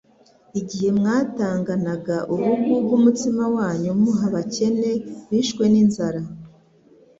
Igihe 0.59 0.89
mwatanganaga 0.99 2.17
ubugugu 2.33 2.91
umutsima 2.99 3.43
wanyu 3.55 3.89
muha 4.01 4.25
abakene 4.29 4.91
bishwe 5.29 5.63
n'inzara, 5.71 6.21